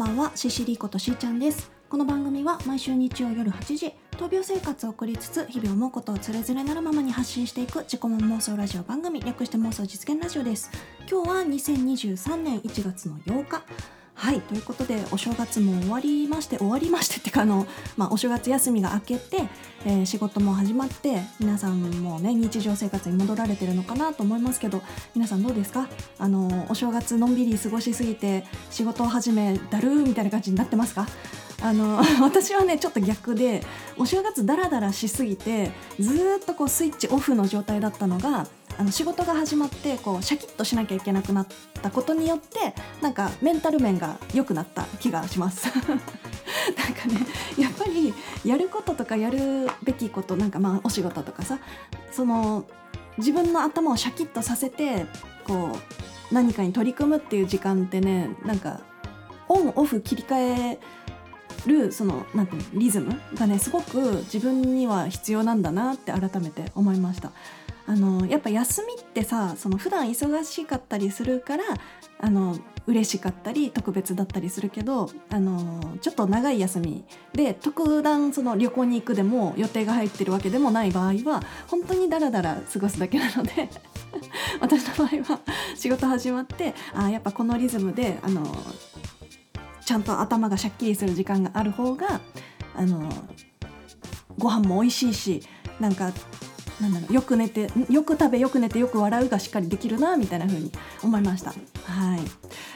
[0.00, 1.70] ばんはシシリことしーちゃんです。
[1.90, 10.70] この番組は毎週日曜夜8時闘病生活を送りつつ日々思うことをつれづれなるままに発信していく自己満妄想ラジオ番組略して妄想実現ラジオです。
[11.00, 13.62] 今日は2023年1月の8日
[14.22, 17.66] はいということでお正月も終わりまして終わりましてってかあの、
[17.96, 19.48] まあ、お正月休みが明けて、
[19.86, 24.82] えー仕事も始まって皆さんもね日常生活に戻られてるのかなと思いますけど
[25.14, 25.88] 皆さんどうですか？
[26.18, 31.06] あのお正月のんびり過ごしすぎて仕事を始めだるーみたいな感じになってますか？
[31.62, 33.64] あの 私はねちょっと逆で
[33.96, 38.46] お正月ダラダラしすぎてずーっとこうスイッチオフの状態だったのが
[38.80, 41.46] あの仕事が始まってこうシャキッとしなきゃいけなくなっ
[41.82, 45.68] たことによってなんかメンタル面が良くなった気がします。
[45.86, 47.26] なんかね
[47.58, 51.58] やっぱりやることとかやるべきことなんかまあお仕事とかさ
[52.10, 52.64] その
[53.18, 55.04] 自分の頭をシャキッとさせて
[55.44, 55.76] こ
[56.30, 58.80] う何かに取り組むっていう時間ってねなんか
[59.48, 60.80] オンオフ切り替え
[61.66, 63.98] るそのなんていうリズムがねすごく
[64.32, 67.32] 自分には必要なんだなって改めて思いました。
[67.86, 71.64] あのやっぱ休みってさその普段忙しかったりするから
[72.20, 83.68] あの嬉しかったり特別だったりするけどあのちょっと長い休みで特段その旅行に行くでも予定が入ってるわけでもない場合は本当にダラダラ過ごすだけなので
[84.60, 85.40] 私の場合は
[85.74, 88.44] 仕事始まってあやっぱこのリズムであの
[89.90, 92.20] ちゃんと頭がシャッキリする時間がある方が
[92.76, 93.10] あの
[94.38, 95.42] ご飯も美味しいし
[95.80, 96.12] なんか
[96.80, 101.50] なんだろうよく寝てよく食べよく寝てよく笑うがしっかりできるなみたいな風に思いました。
[101.50, 102.20] はい。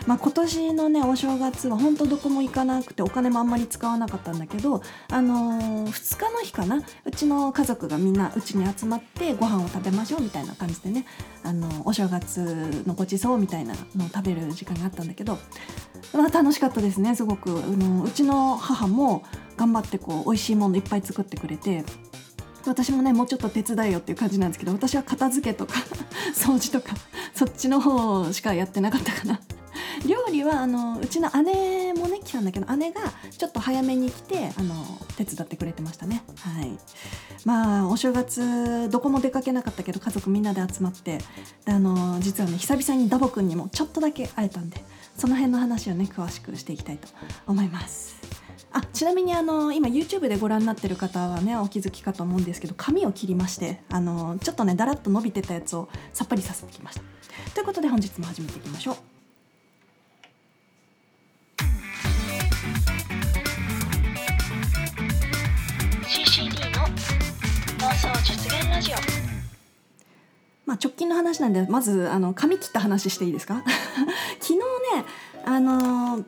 [0.06, 6.82] まあ、今年のねお正月は本当どこも行かなくてお金もあんまり使わなかったんだけど、あのー、2日の日かな？
[7.04, 11.06] うちの家族がみんなうちに集まってご飯を食べましょうみたいな感じでね、
[11.42, 15.38] あのーお正月のごちそうみたいなのを食べる時間があったんだけど、
[16.12, 19.22] まあ、楽しかったですねすごく、あのうちの母も
[19.56, 21.84] 頑張ってこう美味しいものいっぱい作ってくれて
[22.66, 25.74] 私もねもうちょっと手伝えよっていう感じなんですけど私は片付けとか
[26.34, 26.94] 掃除とか
[27.34, 29.40] そっちの方しかやってなかったかな。
[30.06, 34.74] 料理はあのうちの姉もね来たんだけど姉がちょっと早めに来てあの
[35.16, 36.22] 手伝ってくれてましたね。
[36.40, 36.78] はい。
[37.44, 41.18] まあお正月どこも出かけなかったけど家族みんなで集まって
[41.64, 44.82] であの実はね久々にダボくんにもちょっとだけ会えたんで
[45.16, 47.08] その辺の話をね詳しくしていきたいと
[47.46, 48.43] 思います。
[48.76, 57.02] あちなみにあの今 YouTube でご覧になってる方はねお気づきかと思うんですけど髪を切りましてあのちょっとねだらっと伸びてたやつをさっぱりさせてきました。
[57.54, 58.96] ということで本日も始めていきましょう。
[66.06, 66.86] CCD の
[67.78, 68.96] 妄想実現ラジオ。
[70.66, 73.62] まあ、直近の話なんでまずあの髪切った話していいですか？
[74.40, 74.60] 昨日ね
[75.44, 76.24] あのー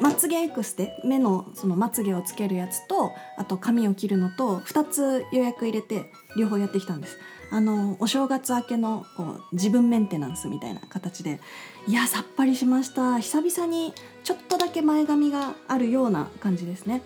[0.00, 7.18] まつげエクステ目のそのまつげをつけるやつとあと髪を切るのと2つ予約入れて両方やってきたんです。
[7.52, 11.40] あのお正月明けのこう自分メンテナンスみたいな形で
[11.88, 13.18] いやさっぱりしました。
[13.18, 13.92] 久々に
[14.24, 17.02] ちょっとだけ前髪があるような感じですね。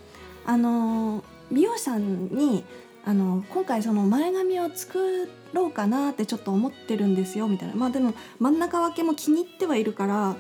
[0.47, 2.65] あの美容師さんに
[3.07, 7.75] あの今回その前髪を作ろうかなってちょっと思ってるんですよみたいな。
[7.75, 10.37] まあでも真ん中分けも気に入ってはいるから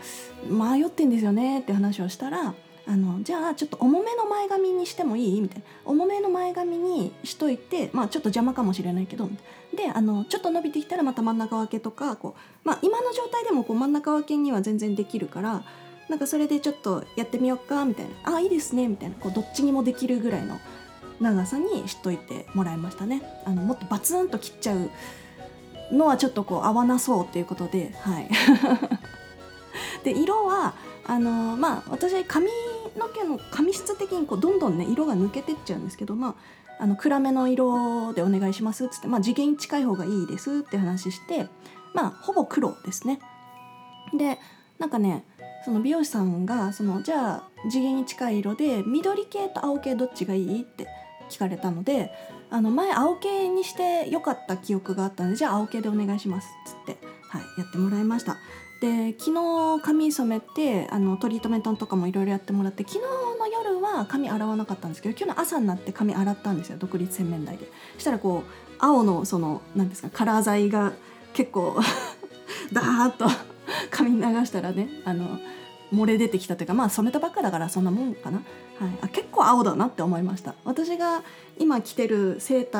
[0.48, 2.54] 迷ってんですよねって話をしたら
[2.86, 5.40] あのじゃあちょっと重めの前髪にしてもいい？
[5.40, 5.64] みたいな。
[5.84, 9.28] 重めの前髪にしといてまあちょっと邪魔かもしれないけど
[9.76, 15.64] であのちょっと伸びてきたらまた真ん中分けとかこう、まあ、今の状態でもこう真ん中分けには全然できるから
[16.08, 18.36] なんかそれでちょっとやってみようかみたいな。
[18.36, 19.16] あいいですねみたいな。
[19.16, 20.58] こうどっちにもできるぐらいの
[21.20, 23.22] 長さにしといてもらいましたね。
[23.44, 24.90] あのもっとバツンと切っちゃう
[25.92, 28.28] のはちょっとこう合わなそうということではい。
[30.04, 30.74] で色は
[31.06, 32.46] あのまあ私髪
[32.96, 36.34] の毛の髪質的にこうどんどんね色が抜けてっちゃうんですけどまあ
[36.78, 41.48] あの暗めの色でお願いしますっつって、まあ、次元近い方がいいですって話して
[41.92, 43.20] まあほぼ黒ですね。
[44.16, 44.38] で
[44.78, 45.24] なんかね
[45.64, 50.86] その美容師さんがそのじゃあ次元に近い色で緑系と青系どっちがいいって
[51.28, 52.10] 聞かれたので
[52.50, 58.36] あの前青系にして良かった記憶があったのでじゃあ青系でお願いしますっつって、はい、やってもらいました。
[58.80, 63.00] で昨日髪染めてあのトリートメントとかもいろいろやってもらって昨日
[63.38, 67.70] の夜は髪洗わなかったんですけど今日の朝になって髪洗ったんですよ独立洗面台で。
[67.96, 70.92] したらこう青のその何ですかカラー剤が
[71.32, 71.80] 結構
[72.72, 73.26] ダーッと
[73.90, 75.38] 髪流したらねあの
[75.94, 78.38] 漏れ出てきたというかまあ染めたばっかだからそんなもんかな、
[78.78, 80.54] はい、あ結構青だなって思いました。
[80.64, 81.22] 私が
[81.58, 82.78] 今着てるセータ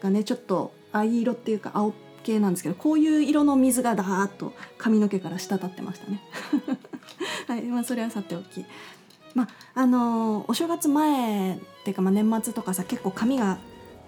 [0.00, 6.20] ーがねちょっと藍色っていうか青系なんですけどこういう色の水がダーッと髪の毛から滴ってましたね。
[7.46, 7.62] はい。
[7.62, 8.64] まあそれはさておき。
[9.34, 13.58] まああのお正月前っていうか、まあ、年末とかさ結構髪が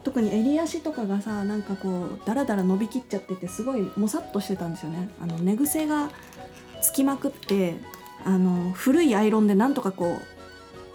[0.03, 5.11] 特に襟足とかがさなんかこうダラダラ伸びきっちゃっててすごいもさっとしてたんですよね。
[5.21, 6.11] あの寝癖が
[6.81, 7.77] つきまくって
[8.25, 10.21] あの古いアイロンでなんとかこ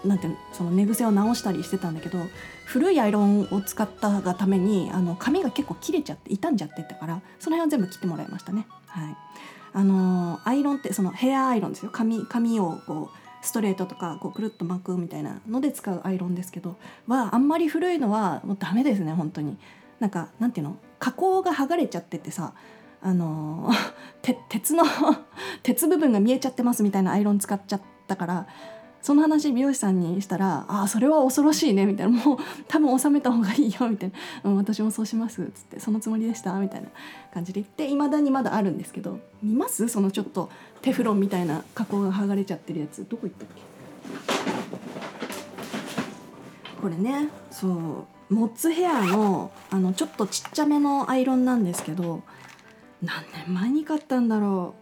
[0.04, 2.20] うなんてその寝癖を直したりしてたんだけど
[2.66, 8.68] 古いアイロンを使ったがためにあの髪が結構切れちゃって傷んじゃってたからその辺は全部切ってもらいましたね。
[8.88, 9.18] はい。
[9.76, 11.92] あのアイロンってそのヘアアイロンですよ。
[11.92, 16.78] 髪髪をこうストレートとかこうくるっと巻くみたいなので使うアイロンですけど
[17.08, 19.58] はあんまり古いのはもうダメですね本当に。
[20.00, 22.54] なんかなんていうの加工が剥がれちゃっててさ
[23.04, 23.70] あの
[24.50, 24.84] 鉄の
[25.62, 28.48] 鉄部分が見えちゃってますみたいなアイロン使っちゃったから
[29.02, 32.38] その話美容師さんにしたら「ああそれは恐ろしいね」みたいな「もう
[32.70, 34.16] 多分収めた方がいいよ」みたいな
[34.50, 36.88] 「うん、私もそうします」っつって「そのつもりでした」みたいな
[37.34, 39.90] 感じで言っていまだにまだあるんですけど見ます？
[39.90, 40.50] そのちょっと
[40.82, 43.06] テフロンみたいな加工が剥がれちゃってるやつ。
[43.10, 43.62] どこ行ったっけ？
[46.82, 52.24] これねそうモッツヘアのあのちょっとちっちゃめのアイロンなんですけど
[53.04, 54.76] 何年前に買ったんだろ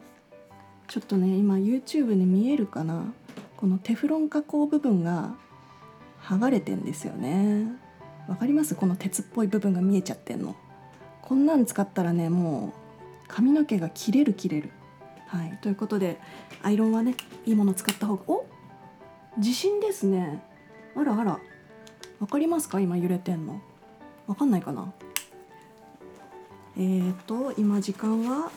[0.88, 0.92] う。
[0.92, 3.14] ちょっとね今 YouTube で見えるかな。
[3.58, 5.36] このテフロン加工部分が
[6.22, 7.66] 剥がれてんですよね。
[8.28, 8.76] わかります？
[8.76, 10.56] この鉄っぽい部分が見えちゃってんの。
[11.22, 12.72] こんなん使ったらねもう
[13.28, 14.70] 髪の毛が切れる切れる。
[15.28, 15.58] はい。
[15.62, 16.20] ということで
[16.62, 17.16] アイロンはね
[17.46, 18.24] いいもの使った方が。
[18.28, 18.46] お？
[19.40, 20.44] 地震ですね。
[20.96, 21.40] あらあら。
[22.20, 22.80] わかりますか？
[22.80, 23.62] 今揺れてんの。
[24.28, 24.94] わかんないかな？
[26.78, 28.52] えーと今時間は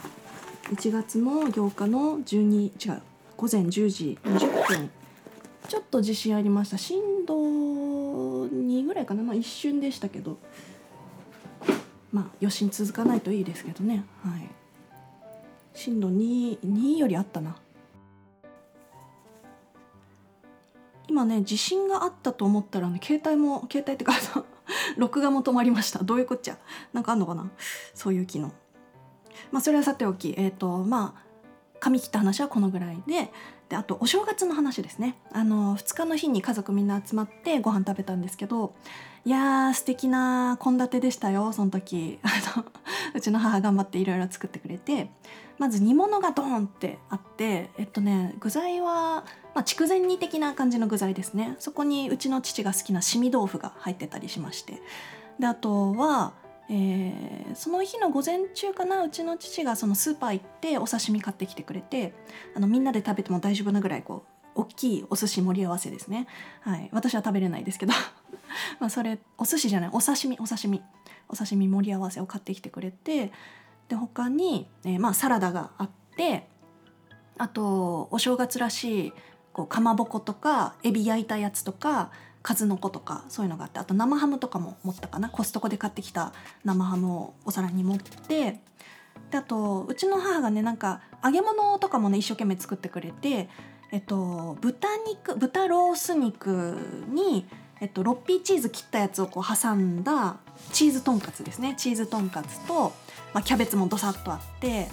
[0.71, 3.03] 1月の8日の12違う
[3.37, 4.91] 午前10時20分。
[5.69, 6.79] ちょっと地震ありました。
[6.79, 10.39] 震度2ぐらいかな、まあ、一瞬でしたけど。
[12.13, 14.05] まあ余震続かないといいですけどね。
[14.23, 14.49] はい。
[15.75, 17.57] 震度 2, 2よりあったな。
[21.09, 24.13] 今ね地震があったと思ったらね携帯も携帯ってか
[24.97, 26.03] 録画も止まりました。
[26.03, 26.59] どういうこっちゃ？
[26.93, 27.51] なんかあんのかな？
[27.95, 28.53] そういう機能。
[29.51, 31.25] まあそれはさておきえっ、とまあ
[31.81, 33.31] 髪切った話はこのぐらいで
[33.75, 35.17] であとお正月の話ですね。
[35.33, 38.73] あの2日の日に家族みんな集まってご飯食べたんですけど
[39.25, 42.21] いやー素敵な献立でしたよその時。
[42.23, 42.65] あの
[43.15, 45.11] うちの母頑張っていろいろ作ってくれて
[45.59, 49.25] まず煮物がドーンってあってえっとね具材は、
[49.55, 51.57] まあ、筑前煮的な感じの具材ですね。
[51.59, 54.81] そこにうちの父が好きなしみ豆腐が入ってたりしまして。
[55.41, 56.33] であとは
[56.69, 62.13] えーその日の午前中かなうちの父がそのスーパー行ってお刺身買ってきてくれて
[62.57, 64.25] あのみんなで食べても大丈夫なぐらいこ
[64.57, 66.27] う大きいお寿司盛り合わせですね、
[66.63, 67.93] はい、私は食べれないですけど。
[68.79, 70.83] まあそれお寿司じゃないお刺身お刺身。
[71.29, 73.33] お刺身盛り合わせを買ってきてくれて
[73.89, 76.49] で他に、えーまあ、サラダがあって
[77.39, 79.13] あとお正月らしい
[79.53, 82.11] こうかまぼことかエビ焼いたやつとか
[82.45, 85.31] 数の子とかそういうのがあってあと生ハムとかも持ったかな。
[85.31, 86.33] コストコで買ってきた
[86.65, 88.61] 生ハムをお皿に盛って
[89.31, 93.49] であとうちの母がねなんか揚げ物とかもね一生懸命作ってくれて
[93.91, 96.77] えっと豚肉豚ロース肉
[97.09, 97.47] に
[97.81, 100.37] えっと、ロッピーチーズ切ったやつをこう挟んだ
[100.73, 101.75] チーズとんかつですね。
[101.77, 102.93] チーズとんかつと、
[103.35, 104.89] まあ、キャベツもどさっとあって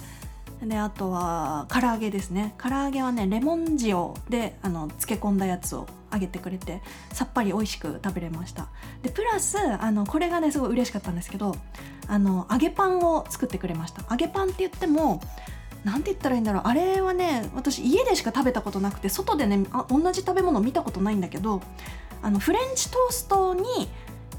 [0.62, 2.54] であとは唐揚げですね。
[2.58, 8.68] 唐揚げはねレモン塩であの漬け込んだやつを揚げてくれてさっぱり美味しく食べれました。
[9.02, 11.56] でプラスあのこれがねすごい嬉しかったんですけど
[12.06, 14.02] あの揚げパンを作ってくれました。
[14.10, 15.20] 揚げパンって言っても
[15.84, 16.62] なんて言ったらいいんだろう。
[16.64, 21.60] あれはね私家でしか食べたことなくて外でねあ同じ食べ物見たことないんだけど
[22.22, 23.88] あのフレンチトーストに、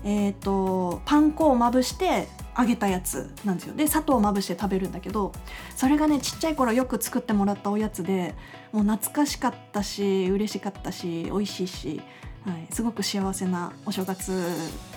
[0.06, 5.32] えー、とパン粉をまぶして揚げたやつなんですよで砂糖をまぶして食べるんだけど
[5.76, 8.36] それがねちっちゃい頃よく作ってもらったおやつで
[8.72, 12.02] もう懐かしかったし嬉しかったし美味しいし、
[12.46, 14.32] はい、すごく幸せなお正月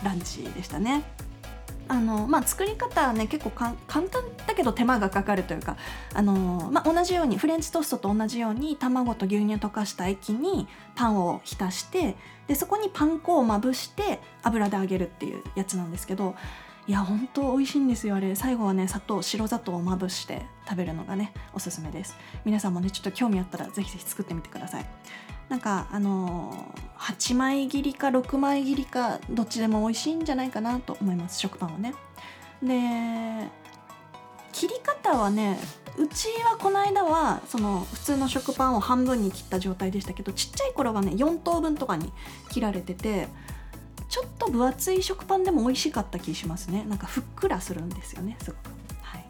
[0.02, 1.02] ランチでしたね。
[1.88, 4.08] あのまあ、作り方はね結構簡単
[4.46, 5.76] だけど手間がかかるというか
[6.14, 12.16] あの、まあ、同じようにフレンチトーストと同じように卵と牛乳溶かした液にパンを浸して
[12.48, 16.34] でそこにパン粉をまぶして油で揚げるっていうやつなんですけど
[16.88, 18.36] いや本当美味しいんですよあれ。
[18.36, 22.16] 最後はね砂糖白砂糖をまぶして食べるのがねおすすめです。
[22.44, 24.86] 皆さんもねちょっと興味あったらぜひぜひ作ってみてください。
[25.48, 31.94] なんかあのー、8枚切りか6枚切りかどっちでも美味しいんじゃないかなと思います食パンはね。
[32.62, 33.48] で
[34.52, 35.58] 切り方はね
[35.98, 42.12] うちはこの間はその普通の食パンを半分に切った状態でしたけどちっちゃい頃はね4等分とかに
[42.48, 43.28] 切られてて
[44.16, 46.86] ちょっと分厚い食パンでも美味しかった気しますね。
[46.88, 48.58] なんかふっくらするんですよねすごく、
[49.02, 49.26] はい、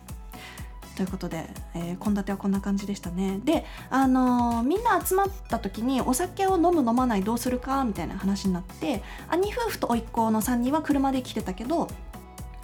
[0.94, 3.40] ということで献立、えー、はこんな感じでしたね。
[3.44, 11.88] であのー、みんな集まった時にお酒を飲む飲まないどうするかみたいな話になって兄夫婦と甥っ子の3人は車で来てたけど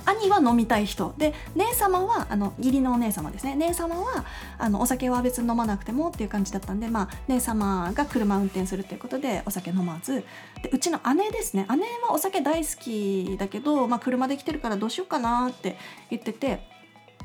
[0.05, 1.15] 兄は飲みたい人。
[1.19, 3.55] で姉様はあの義理のお姉様ですね。
[3.57, 4.25] 姉様は
[4.59, 10.25] あのお酒は別に飲まなくてもっていう感じだったんで、まあ、姉様が車運転するっていうことでお酒飲まず。
[10.63, 11.67] でうちの姉ですね。
[11.71, 15.77] 姉はお酒大好きだけど、まあ、車で来てるからどうしようかなって
[16.11, 16.71] 言ってて。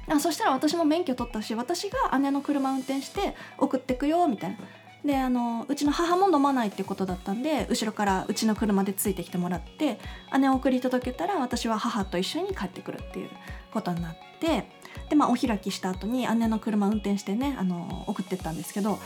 [0.09, 4.57] あそしたら私も免許取ったし私が姉の車運転して送ってくよみたいな。
[5.05, 9.99] であのうちの母も飲まないってことだったんで後ろからうちの車でついてきてもらって
[10.39, 13.29] 姉を送り届けたら私は母と一緒に帰ってくるっていう
[13.73, 14.69] ことになって
[15.09, 18.99] で、まあ、お開きした後に姉の車運転してねあの送ってったんですけど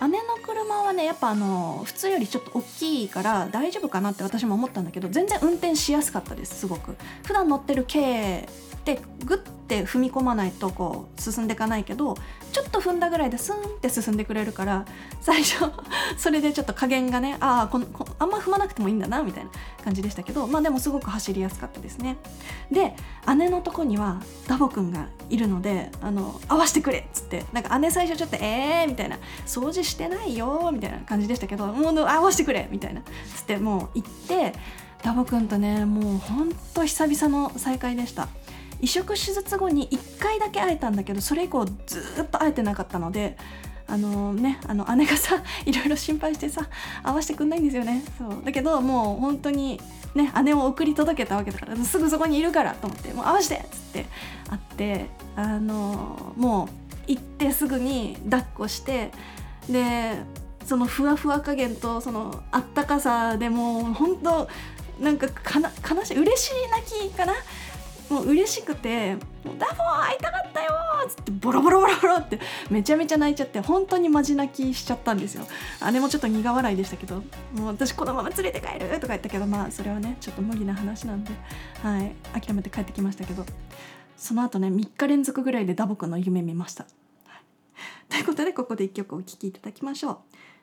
[0.00, 6.96] 姉の車はねやっぱあの普通よりちょっと大きいから大丈夫かなって私も思ったんだけど全然運転しやすかったですすごく。
[7.24, 8.46] 普段乗ってる軽
[8.92, 12.16] ってグッて踏み込まないとこう進んでいかないけど
[12.52, 14.84] ちょっと踏んだぐらいでスンって進んでくれるから
[15.20, 15.64] 最初
[16.16, 17.86] それでちょっと加減がねああこの
[18.20, 19.50] あんま踏まなくてもいいんだなみたいな
[19.82, 22.16] 感じでしたけどまあでもすごく走りやすかったですね。
[22.70, 22.94] で
[23.36, 33.02] 姉のとこにはダボくんがいるのであの合わせてくれっつってなんか姉最初ちょっとえーみたいな掃除してないよみたいな感じでしたけどもう合わせてくれみたいな
[33.34, 34.52] つってもう行って
[35.02, 38.28] ダボくんとねもうほんと久々の再会でした。
[38.80, 43.36] 移植手術後に1回だけ会えたんだけどそれ以降ずっと会えてなかったので
[43.88, 46.68] あのねあの姉がさ いろいろ心配してさ
[47.02, 48.02] 会わせてくんないんですよね。
[48.18, 48.44] そう。
[48.44, 49.80] だけどもう本当に
[50.14, 54.06] ね姉を送り届けたわけだからすぐそこにいるからと思ってもう会わしてっつって
[54.48, 55.06] 会って
[55.36, 56.68] あのもう
[57.06, 59.12] 行ってすぐに抱っこして
[59.68, 60.16] で
[60.64, 64.48] そのふわふわ加減とそのあったかさでもう本当
[65.00, 67.34] なんかかな悲しい嬉しい泣きかな
[68.08, 70.72] もう嬉しくて「もうダボ会いたかったよ!」
[71.06, 72.38] っつってボロボロボロボロって
[72.70, 75.46] めちゃめちゃ泣いちゃって本当にマジ泣きしちゃったんですよ。
[75.92, 77.16] 姉もちょっと苦笑いでしたけど
[77.54, 81.32] もう私このまま連れて帰るとか言ったけどまあそれはねちょっと無理な話なんで
[81.82, 83.44] はい諦めて帰ってきましたけど。
[84.16, 86.86] その後ね3日連続ぐらいでダボくんの夢見ました、
[88.08, 90.18] ということでここで1曲お聴きいただきましょう。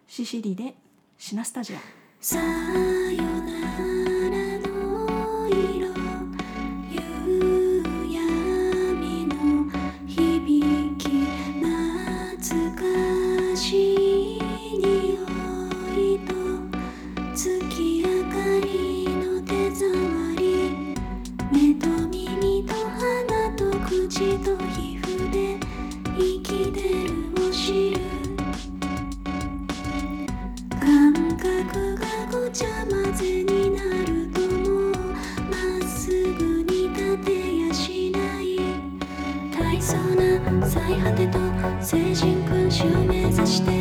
[0.10, 0.76] CCD で
[1.20, 1.78] 「シナスタジア」
[24.70, 25.58] 皮膚で
[26.18, 27.12] 生きてる
[27.48, 28.02] を知る
[30.80, 37.30] 感覚がごちゃ混ぜになるともうまっすぐに立て
[37.68, 38.44] やしない。
[39.52, 41.40] 大層な最果てと
[41.82, 43.72] 聖人君子を目指して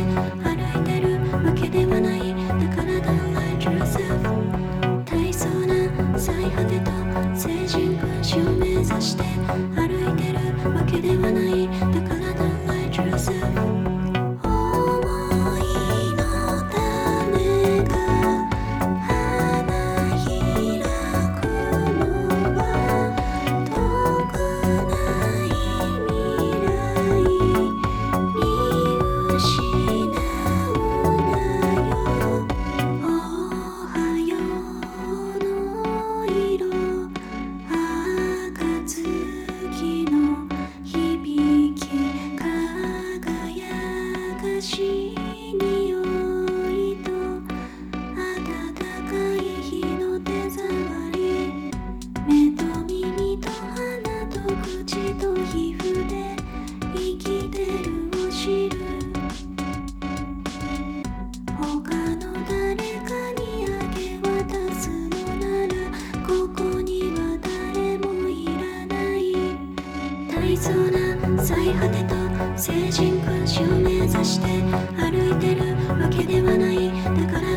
[73.03, 74.47] 真君子を目指して
[74.95, 76.87] 歩いてるわけではない。
[76.87, 77.53] だから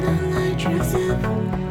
[0.56, 1.65] Don't ぐ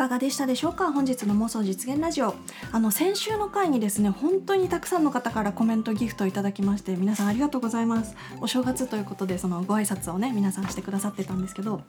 [0.00, 0.90] かがでしたでしょうか？
[0.92, 2.34] 本日の妄想実現ラジオ。
[2.72, 8.16] あの先週の回にですね本当にたくさんの方からコメントギフトいただきまして皆さんありがとうございます。
[8.40, 11.82] お正月ということでそのご挨拶をね皆さんしてくださってたんですけど、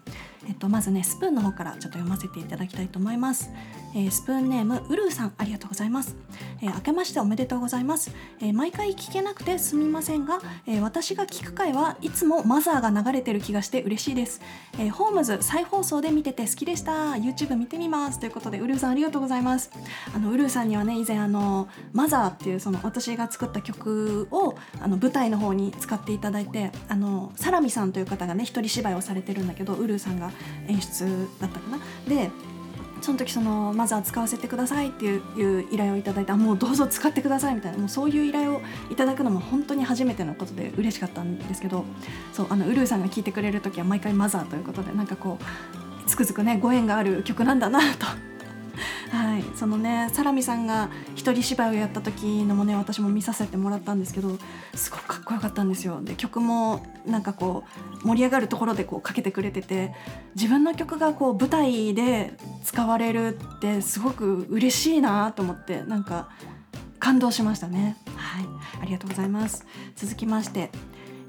[0.46, 3.50] えっと、まずねスプーンの方からちょっと読ませていただきたいと思います、
[3.96, 6.18] えースプーンネームウルーさんありがとうございます、
[6.62, 14.42] えー明けましておめでとうございます、えー毎回聞けなくてすみませんが、え私が聞く回はいつもマザーが流れてる気がして嬉しいです、
[14.78, 17.14] えホームズ再放送で見てて好きでした。
[17.14, 18.01] YouTube 見てみます。
[18.10, 19.72] ということでウルーさんありがとうございます。
[20.14, 30.32] あのウルーさんにはね以前あのマザーっていうその私が作った曲をあの舞台の方に使っていただいてあのサラミさんという方がね一人芝居をされてるんだけどウルーさんが
[30.68, 31.80] 演出だったかな。
[32.08, 32.32] で
[33.02, 38.62] その時そのマザー使わせてくださいっていう依頼をいただいてもうどうぞ使ってくださいみたいなもうそういう依頼を
[38.92, 41.84] いただくのも本当に初めてのことで嬉しかったんですけど
[42.32, 48.06] そうあのウルーさんが聴いてくれる時は毎回マザーということでなんかこうつくづくねご縁がある曲なんだなと。
[49.16, 54.38] はい、そのねサラミさんが一人芝居をやった時のもね私も見させてもらったんですけど
[54.74, 56.02] すごくかっこよかったんですよ。
[56.02, 57.64] で曲もなんかこ
[58.04, 59.94] う盛り上がるところでこうかけてくれてて
[60.36, 66.30] 自分の曲がこう舞台で使われるってすごく嬉しいなと思ってなんか
[67.00, 67.96] 感動しましたね。
[68.18, 68.46] はい。
[68.82, 69.66] ありがとうございます。
[69.96, 70.72] 続きまして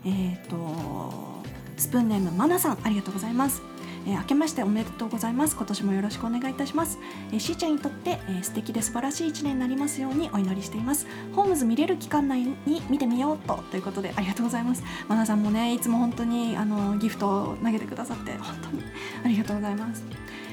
[0.04, 1.42] えっ、と
[1.76, 3.71] スプーンネームマナさんありがとうございます。
[4.06, 5.56] えー明けましておめでとうございます。
[5.56, 6.98] 今年もよろしくお願いいたします、
[7.30, 11.06] えー、しーちゃんにとって、えー素敵で素晴らしい一年になりますようにお祈りしています。
[11.34, 12.56] ホームズ見れる期間内に
[12.88, 14.82] 見てみようとということでありがとうございます。
[15.08, 18.82] マナさんもねいつも本当にあのギフトを投げてくださって本当に
[19.24, 20.04] ありがとうございます、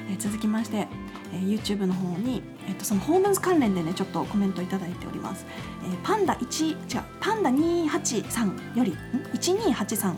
[0.09, 0.87] えー続きまして、
[1.33, 5.45] えー YouTube の方に、えっとそのホームズ関連でねちょっとコメントいただいております、
[5.83, 8.95] えーパンダ1違うパンダ283よりん
[9.33, 10.13] ？1283か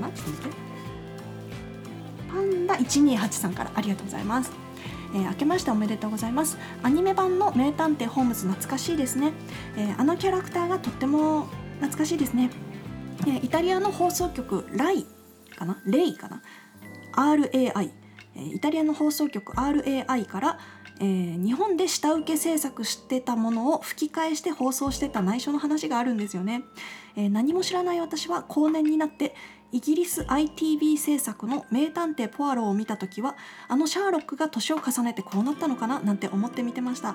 [0.00, 0.08] な？
[0.10, 0.65] ちょっと待って。
[2.36, 4.52] パンダ1283からありがとうございます。
[5.14, 6.58] えー明けましておめでとうございます。
[6.82, 9.32] アニメ版の名探偵ホームズ懐かしいですね。
[9.78, 11.46] えーあのキャラクターがとっても
[11.80, 12.50] 懐かしいですね。
[13.26, 15.06] えーイタリアの放送局ライ
[15.56, 15.80] かな？
[15.86, 16.42] レイかな
[17.14, 17.90] ？RAI、
[18.34, 20.58] えイタリアの放送局 RAI から、
[21.00, 26.62] えー日本で下請け制作してたものを吹き替えして放送してた内緒の話があるんですよね。
[27.16, 29.34] えー何も知らない私は後年になって
[29.72, 33.36] イギリス ITV 制作の「名探偵ポアロ」を見た時は
[33.68, 37.14] あのシャーロックが年を重ねてこうなったのかななんて思って見てました。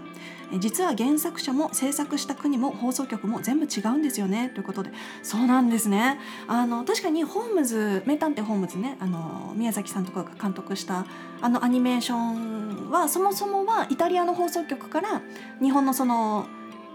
[0.60, 4.92] 実は原作者も制作した国も放送局も全部違うんですよねということで。
[5.24, 6.20] そうなんですね。
[6.48, 11.06] あの確かにホームズ名探偵ホームズねあの宮崎さんとかが監督した
[11.42, 15.22] あのアニメーションはそもそもはイタリアの放送局から
[15.62, 16.48] 日本のその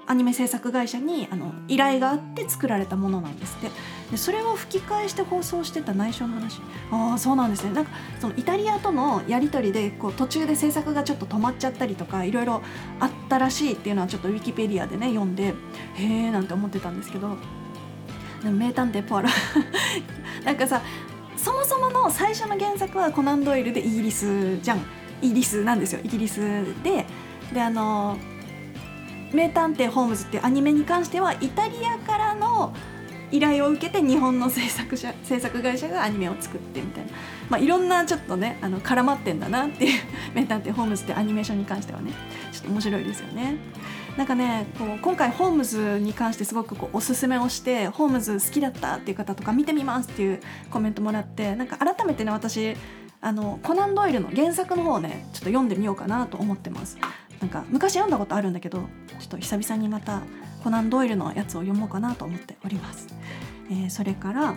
[0.07, 3.71] アニメ制作会社にあの依頼があって作られたものなんですって。
[4.11, 6.61] でそれを吹き替えして放送してた内緒の話。
[6.93, 7.73] ああそうなんですね。
[7.73, 7.91] なんか
[8.21, 12.63] そのイタリアとのやり取りでこう途中で制作がちょっと止まっちゃったりとかいろいろ
[13.01, 15.55] あったらしいっていうのはちょっとウィキペディアでね読んで
[15.95, 17.37] へえなんて思ってたんですけど。
[18.45, 19.29] 名探偵ポアロ
[20.45, 20.81] なんかさ
[21.37, 24.85] そもそもの最初の原作はコナン・ドイルでイギリスじゃん。
[25.23, 26.01] イギリスなんですよ。
[26.05, 26.41] イギリス
[26.83, 27.07] で。
[27.53, 28.19] であの
[29.33, 32.73] 名探偵ホームズってアニメに関してはイタリアからの
[33.33, 37.13] 依頼を受けて日本の制作者制作会社がアニメを作ってみたいな、
[37.51, 40.01] まあ、いろんなちょっとねあの絡まってんだなっていう
[40.35, 42.13] 名探偵ホームズってアニメーションに関してはね
[42.53, 43.57] ちょっと面白いですよね。
[44.17, 52.77] なんかねこう今回ホームズに関してすごくこうおすすめをしてホームズ好きだったっていう方とか見てみますっていうコメントもらってなんか改めてね私
[53.21, 56.97] あのコナン・ドイルの原作の方をねちょっと読んでみようかなと思ってます。
[57.41, 58.79] なんか昔読んだことあるんだけど
[59.19, 60.23] ちょっと久々にまた
[60.65, 63.16] コナン・ドイルのやつを読もうかなと思っております。
[63.71, 64.55] えーそれから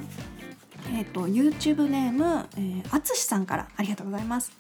[0.91, 4.52] えー、と YouTube ネーム、えー、あつしさんからありがとうございます、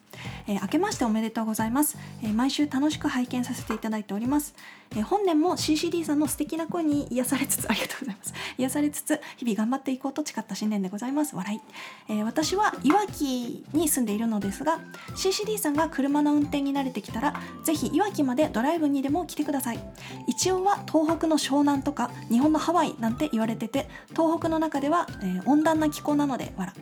[0.47, 4.53] えー明けましておめでとうございます、えー毎週楽しく拝見させていただいております、
[4.91, 8.33] えー本年も CCD さんの素敵な声に癒されつつありがとうございます。
[8.57, 11.35] 癒されつつ日々頑張っていこうと誓った新年でございます。
[11.35, 11.61] 笑い、
[12.09, 14.79] えー私はいわきに住んでいるのですが
[15.15, 19.79] CCD さんが車の運転に慣れてきたらぜひいわきまでドライブにでも来てください。
[20.27, 26.73] 一応は東北の湘南とか日本のハワイなんて言われてて東北の中では、えー温暖な気候なのでわら、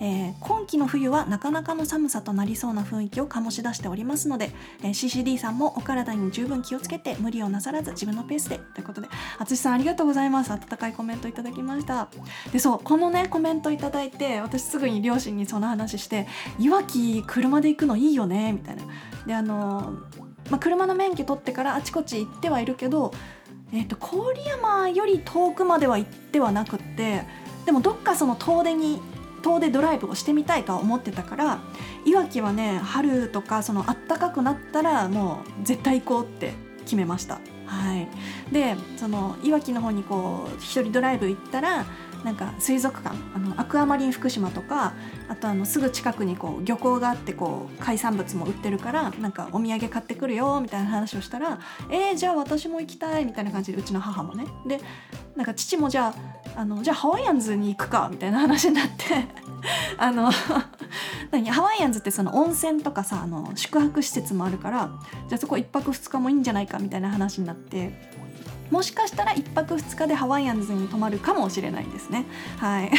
[0.00, 10.52] えー今季の冬はなかなかの寒さとなりそうな雰囲気を醸し出しておりますので、えー CCD さんもお体に十分気をつけて無理をなさらず自分のペースでということで淳さんありがとうございます。
[10.52, 12.08] 温かいコメントいただきました。
[12.52, 16.26] でそうこのねコメントいただいて私すぐに両親にその話して
[16.58, 18.82] 「いわき車で行くのいいよね」みたいな。
[19.26, 19.94] であの
[20.50, 23.12] まあ、車の免許取ってからあちこち行ってはいるけど、
[23.72, 27.22] えー、と郡山より遠くまでは行ってはなくって
[27.66, 29.00] でもどっかその遠出に
[29.40, 31.60] 遠出ドライブをしてみたいとは思ってたから
[32.04, 36.52] いわきはね春とかその暖かくなったらもう絶対行こうって
[36.84, 37.40] 決めました。
[37.66, 38.08] はい、
[38.52, 41.86] でそのいわきの方にこう一人ドライブ行ったら
[42.24, 44.92] なんか水族館あのアクアマリン福島とか
[45.28, 54.80] あとあのすぐ近くにこう漁港があってこう海産物も売ってるからなんかお土産買ってくるよみたいな話をしたら「えー、じゃあ私も行きたい」みたいな感じでうちの母もねで
[55.36, 56.14] なんか父もじゃあ
[56.56, 59.26] あのじゃあハワイアンズに行くかみたいな話になって
[59.98, 60.30] あの
[61.30, 64.90] 何ハワイアンズってその温泉とかさあの宿泊施設もあるから
[65.28, 68.10] じゃあそこ1泊2日もいいんじゃないかみたいな話になって
[68.70, 72.24] もしかしたら1泊2日でハワイアンズに泊まるかもしれないですね。
[72.58, 72.90] はい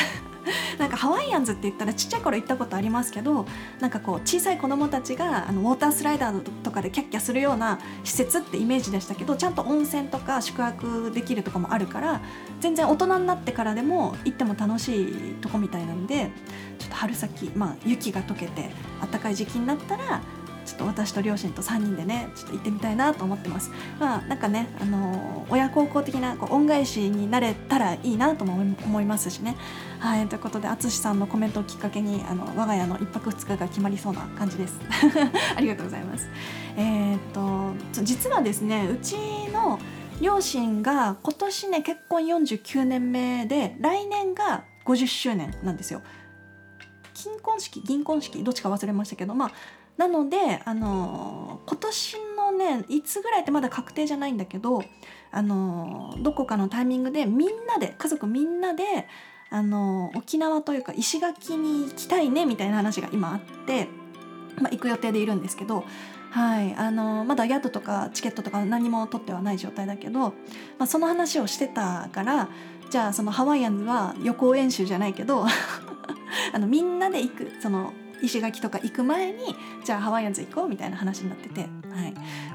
[0.79, 3.45] なんかハワイアンズって言ったらちっちゃい頃行ったことありますけど
[3.79, 12.21] なんかこう小さい子供たちがあのウォータースライダーとかでキャッキャするような施設ってイメージでしたけどちゃんと温泉とか宿泊できるとこもあるから
[12.59, 16.31] 全然大人になってからでも行っても楽しいとこみたいなんで
[16.79, 18.69] ちょっと春先、まあ、雪が溶けて
[19.11, 20.21] 暖かい時期になったら
[20.71, 23.71] ちょっと私と両親と3人でねちょっと行ってみたいなと思ってます。
[23.99, 29.57] まあなんかねあの親孝行的なこう恩返しになれたらいいなとも思いますしね。
[29.99, 34.79] はいということで淳さんのコメントをきっかけにあの我が家の1泊2日が決まりそうな感じです。
[35.57, 36.29] ありがとうございます。
[36.77, 39.17] えー、っと実はですねうち
[39.51, 39.77] の
[40.21, 46.01] 両親が今年ね結婚49年目で来年が50周年なんですよ。
[47.13, 49.51] 金婚式銀婚式どっちか忘れましたけどまあ
[49.97, 54.83] なので、あの今年のねいつぐらいってまだ確定じゃないんだけど、
[55.31, 59.07] あのどこかのタイミングでみんなで家族みんなで、
[59.49, 63.89] あの沖縄というか石垣に行きたいねみたいな話が今あって、
[64.61, 65.83] まあ、行く予定でいるんですけど、
[66.31, 70.33] はいあのまだ宿とかチケットとか何も取ってはない状態だけど、ま
[70.79, 72.49] あ、その話をしてたから
[72.89, 75.45] じゃあそのハワイアンズは予行演習じゃないけど
[76.53, 81.69] あのみんなで行くその石垣とか行く前にじゃあハワイアンズ行こうみたいな話になってて、はい、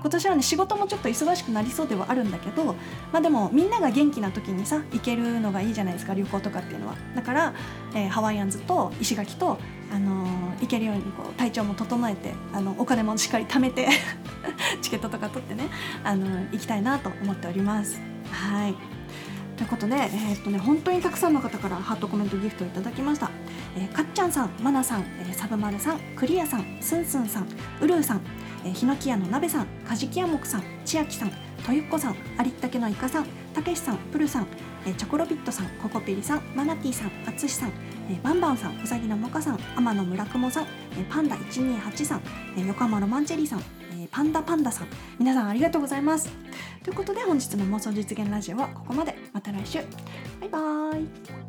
[0.01, 2.65] 今年はね仕事もちょっと忙しくなりそうではあるんだけど、
[3.13, 6.97] まあ、でもみんなが元気な時にさ行けるのがいいじゃないですか旅行とかっていうのは。
[7.15, 7.55] だから、
[7.95, 9.59] えー、ハワイアンズと石垣と、
[9.93, 13.89] あのー、行けるようにこう体調も整えてあのお金もしっかり貯めて
[14.83, 15.69] チケットとか取ってね、
[16.05, 18.01] あのー、行きたいなと思っております。
[18.31, 18.96] はい。
[19.57, 23.31] ということで、えー、っとね、本当にたくさんの方からハートコメントギフトをいただきました。
[23.77, 27.49] えー、かっちゃんさん、まなさん、えー、サブマルさん、クリアさん、すんすんさん、
[27.81, 28.21] うるうさん、
[28.65, 31.33] えー、ひのきやのなべさん、かじきやもくさん、ちあきさん、
[31.65, 34.47] とゆっこさん、ありったけのいかさん、たけしさん、プルさん、
[34.85, 37.73] えー、チョコロビットさん、ココピリさん、マナティさん、あつしさん、
[38.11, 42.23] えー、バンバンさん、うさぎのもかさん、天野村雲さん、えー、パンダ128さん、
[42.59, 43.63] えー、横浜ロマンチェリーさん、
[44.11, 44.89] パンダパンダさん、
[45.19, 46.31] 皆さんありがとうございます。
[46.83, 49.15] ということで本日の妄想実現ラジオはここまで。
[49.33, 49.79] また来週。
[50.41, 51.46] バイバーイ。